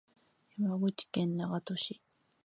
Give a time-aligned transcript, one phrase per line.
[0.57, 2.01] 山口県長門市